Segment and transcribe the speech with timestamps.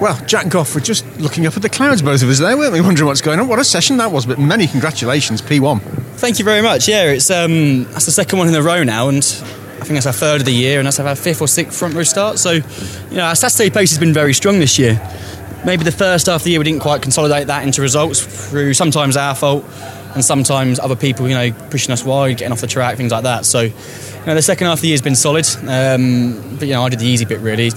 [0.00, 2.72] Well, Jack Goff, we're just looking up at the clouds, both of us there, weren't
[2.72, 2.80] we?
[2.80, 3.48] Wondering what's going on.
[3.48, 5.80] What a session that was, but many congratulations, P1.
[6.18, 6.86] Thank you very much.
[6.86, 10.06] Yeah, it's um, that's the second one in a row now, and I think that's
[10.06, 12.38] our third of the year, and that's our fifth or sixth front row start.
[12.38, 15.04] So, you know, our Saturday pace has been very strong this year.
[15.66, 18.20] Maybe the first half of the year we didn't quite consolidate that into results
[18.50, 19.64] through sometimes our fault
[20.14, 23.24] and sometimes other people, you know, pushing us wide, getting off the track, things like
[23.24, 23.44] that.
[23.44, 23.72] So, you
[24.26, 26.88] know, the second half of the year has been solid, um, but you know, I
[26.88, 27.72] did the easy bit really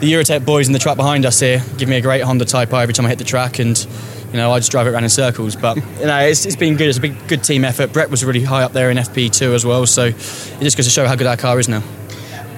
[0.00, 2.72] the Eurotech boys in the truck behind us here give me a great Honda Type
[2.72, 3.78] R every time I hit the track, and
[4.30, 5.56] you know I just drive it around in circles.
[5.56, 6.88] But you know it's, it's been good.
[6.88, 7.92] It's a big, good team effort.
[7.92, 10.14] Brett was really high up there in FP2 as well, so it
[10.60, 11.82] just goes to show how good our car is now.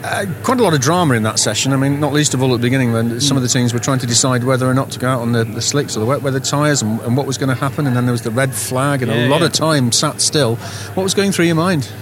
[0.02, 1.74] Uh, quite a lot of drama in that session.
[1.74, 3.80] I mean, not least of all at the beginning when some of the teams were
[3.80, 6.06] trying to decide whether or not to go out on the, the slicks or the
[6.06, 7.86] wet weather tyres and, and, what was going to happen.
[7.86, 9.48] And then there was the red flag, and yeah, a lot yeah.
[9.48, 10.56] of time sat still.
[10.94, 11.92] What was going through your mind?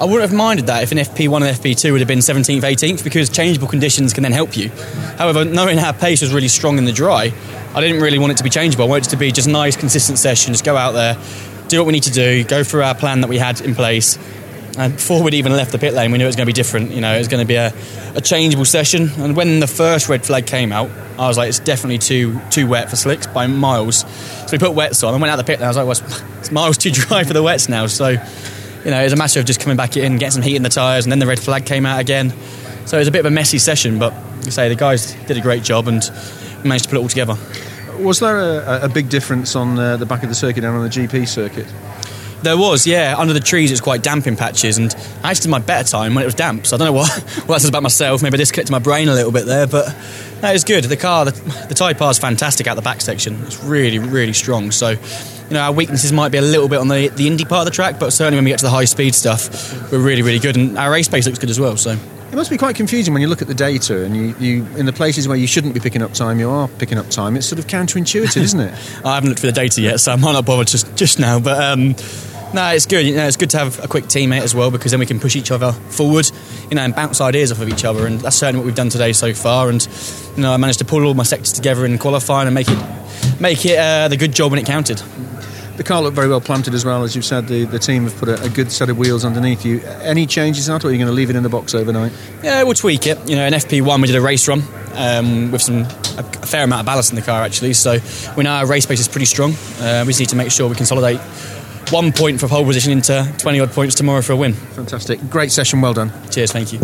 [0.00, 3.02] I wouldn't have minded that if an FP1 and FP2 would have been 17th, 18th
[3.02, 4.68] because changeable conditions can then help you.
[5.16, 7.32] However, knowing our pace was really strong in the dry,
[7.74, 8.84] I didn't really want it to be changeable.
[8.84, 11.16] I wanted it to be just nice, consistent session, just go out there,
[11.66, 14.16] do what we need to do, go through our plan that we had in place.
[14.78, 16.52] And before we'd even left the pit lane, we knew it was going to be
[16.52, 16.92] different.
[16.92, 17.72] You know, it was going to be a,
[18.14, 19.10] a changeable session.
[19.16, 22.68] And when the first red flag came out, I was like, it's definitely too too
[22.68, 24.04] wet for slicks by miles.
[24.46, 25.58] So we put wets on and went out the pit.
[25.58, 25.64] lane.
[25.64, 27.88] I was like, well, it's miles too dry for the wets now.
[27.88, 28.16] So
[28.84, 30.62] you know, it was a matter of just coming back in, getting some heat in
[30.62, 32.32] the tyres, and then the red flag came out again.
[32.86, 35.36] So it was a bit of a messy session, but you say the guys did
[35.36, 36.02] a great job and
[36.64, 37.36] managed to put it all together.
[37.98, 40.82] Was there a, a big difference on uh, the back of the circuit and on
[40.82, 41.66] the GP circuit?
[42.42, 43.16] There was, yeah.
[43.18, 46.14] Under the trees, it's quite damp in patches, and I actually did my better time
[46.14, 46.66] when it was damp.
[46.66, 47.10] So I don't know what,
[47.46, 48.22] what that says about myself.
[48.22, 49.88] Maybe I disconnected my brain a little bit there, but
[50.40, 50.84] no, it was good.
[50.84, 53.42] The car, the, the R is fantastic out the back section.
[53.42, 54.70] It's really, really strong.
[54.70, 54.94] So
[55.48, 57.64] you know, our weaknesses might be a little bit on the, the Indy part of
[57.64, 60.38] the track, but certainly when we get to the high speed stuff, we're really, really
[60.38, 60.56] good.
[60.56, 61.76] And our race pace looks good as well.
[61.76, 64.66] So it must be quite confusing when you look at the data and you, you
[64.76, 67.36] in the places where you shouldn't be picking up time, you are picking up time.
[67.36, 68.72] It's sort of counterintuitive, isn't it?
[69.04, 71.40] I haven't looked for the data yet, so I might not bother just, just now.
[71.40, 71.94] But um,
[72.52, 73.06] no, it's good.
[73.06, 75.20] You know, it's good to have a quick teammate as well because then we can
[75.20, 76.30] push each other forward,
[76.70, 78.06] you know, and bounce ideas off of each other.
[78.06, 79.70] And that's certainly what we've done today so far.
[79.70, 79.86] And
[80.36, 83.40] you know, I managed to pull all my sectors together in qualifying and make it
[83.40, 85.02] make it uh, the good job when it counted.
[85.78, 87.46] The car looked very well planted as well, as you've said.
[87.46, 89.80] The, the team have put a, a good set of wheels underneath you.
[90.02, 92.12] Any changes in that, or are you going to leave it in the box overnight?
[92.42, 93.16] Yeah, we'll tweak it.
[93.30, 95.86] You know, in FP1 we did a race run um, with some a,
[96.18, 97.74] a, fair amount of ballast in the car actually.
[97.74, 97.98] So
[98.36, 99.52] we know our race pace is pretty strong.
[99.78, 101.20] Uh, we just need to make sure we consolidate
[101.90, 104.54] one point for pole position into 20 odd points tomorrow for a win.
[104.54, 105.20] Fantastic.
[105.30, 105.80] Great session.
[105.80, 106.12] Well done.
[106.30, 106.50] Cheers.
[106.50, 106.80] Thank you.